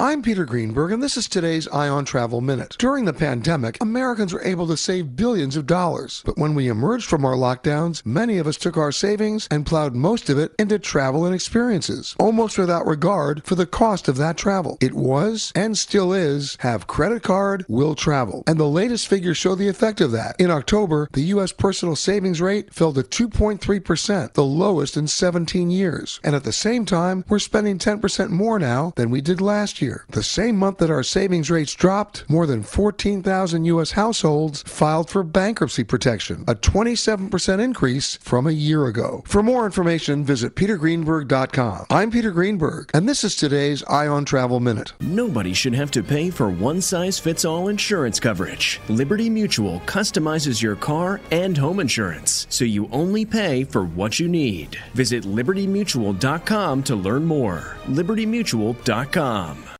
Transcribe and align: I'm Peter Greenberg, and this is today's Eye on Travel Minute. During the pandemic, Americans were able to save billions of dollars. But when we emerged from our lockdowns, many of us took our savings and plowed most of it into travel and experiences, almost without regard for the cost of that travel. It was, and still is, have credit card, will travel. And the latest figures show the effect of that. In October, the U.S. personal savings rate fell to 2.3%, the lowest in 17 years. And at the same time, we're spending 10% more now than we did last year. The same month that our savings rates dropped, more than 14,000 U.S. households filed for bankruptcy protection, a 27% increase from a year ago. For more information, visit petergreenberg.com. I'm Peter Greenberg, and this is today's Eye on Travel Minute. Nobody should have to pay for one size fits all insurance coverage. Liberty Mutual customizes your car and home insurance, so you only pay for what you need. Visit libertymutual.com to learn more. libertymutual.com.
I'm 0.00 0.22
Peter 0.22 0.46
Greenberg, 0.46 0.92
and 0.92 1.02
this 1.02 1.18
is 1.18 1.28
today's 1.28 1.68
Eye 1.68 1.90
on 1.90 2.06
Travel 2.06 2.40
Minute. 2.40 2.74
During 2.78 3.04
the 3.04 3.12
pandemic, 3.12 3.76
Americans 3.82 4.32
were 4.32 4.42
able 4.42 4.66
to 4.68 4.76
save 4.78 5.14
billions 5.14 5.56
of 5.56 5.66
dollars. 5.66 6.22
But 6.24 6.38
when 6.38 6.54
we 6.54 6.68
emerged 6.68 7.04
from 7.04 7.22
our 7.22 7.34
lockdowns, 7.34 8.00
many 8.06 8.38
of 8.38 8.46
us 8.46 8.56
took 8.56 8.78
our 8.78 8.92
savings 8.92 9.46
and 9.50 9.66
plowed 9.66 9.94
most 9.94 10.30
of 10.30 10.38
it 10.38 10.54
into 10.58 10.78
travel 10.78 11.26
and 11.26 11.34
experiences, 11.34 12.16
almost 12.18 12.56
without 12.56 12.86
regard 12.86 13.44
for 13.44 13.56
the 13.56 13.66
cost 13.66 14.08
of 14.08 14.16
that 14.16 14.38
travel. 14.38 14.78
It 14.80 14.94
was, 14.94 15.52
and 15.54 15.76
still 15.76 16.14
is, 16.14 16.56
have 16.60 16.86
credit 16.86 17.22
card, 17.22 17.66
will 17.68 17.94
travel. 17.94 18.42
And 18.46 18.58
the 18.58 18.64
latest 18.64 19.06
figures 19.06 19.36
show 19.36 19.54
the 19.54 19.68
effect 19.68 20.00
of 20.00 20.12
that. 20.12 20.34
In 20.38 20.50
October, 20.50 21.10
the 21.12 21.24
U.S. 21.34 21.52
personal 21.52 21.94
savings 21.94 22.40
rate 22.40 22.72
fell 22.72 22.94
to 22.94 23.02
2.3%, 23.02 24.32
the 24.32 24.44
lowest 24.46 24.96
in 24.96 25.06
17 25.08 25.70
years. 25.70 26.20
And 26.24 26.34
at 26.34 26.44
the 26.44 26.52
same 26.52 26.86
time, 26.86 27.22
we're 27.28 27.38
spending 27.38 27.78
10% 27.78 28.30
more 28.30 28.58
now 28.58 28.94
than 28.96 29.10
we 29.10 29.20
did 29.20 29.42
last 29.42 29.82
year. 29.82 29.89
The 30.08 30.22
same 30.22 30.56
month 30.56 30.78
that 30.78 30.90
our 30.90 31.02
savings 31.02 31.50
rates 31.50 31.74
dropped, 31.74 32.28
more 32.28 32.46
than 32.46 32.62
14,000 32.62 33.64
U.S. 33.64 33.92
households 33.92 34.62
filed 34.62 35.10
for 35.10 35.22
bankruptcy 35.22 35.84
protection, 35.84 36.44
a 36.46 36.54
27% 36.54 37.60
increase 37.60 38.16
from 38.16 38.46
a 38.46 38.52
year 38.52 38.86
ago. 38.86 39.22
For 39.26 39.42
more 39.42 39.66
information, 39.66 40.24
visit 40.24 40.54
petergreenberg.com. 40.54 41.86
I'm 41.90 42.10
Peter 42.10 42.30
Greenberg, 42.30 42.90
and 42.94 43.08
this 43.08 43.24
is 43.24 43.36
today's 43.36 43.82
Eye 43.84 44.06
on 44.06 44.24
Travel 44.24 44.60
Minute. 44.60 44.92
Nobody 45.00 45.52
should 45.52 45.74
have 45.74 45.90
to 45.92 46.02
pay 46.02 46.30
for 46.30 46.48
one 46.50 46.80
size 46.80 47.18
fits 47.18 47.44
all 47.44 47.68
insurance 47.68 48.20
coverage. 48.20 48.80
Liberty 48.88 49.30
Mutual 49.30 49.80
customizes 49.86 50.62
your 50.62 50.76
car 50.76 51.20
and 51.30 51.56
home 51.56 51.80
insurance, 51.80 52.46
so 52.50 52.64
you 52.64 52.88
only 52.92 53.24
pay 53.24 53.64
for 53.64 53.84
what 53.84 54.18
you 54.18 54.28
need. 54.28 54.78
Visit 54.94 55.24
libertymutual.com 55.24 56.82
to 56.84 56.96
learn 56.96 57.24
more. 57.24 57.76
libertymutual.com. 57.86 59.79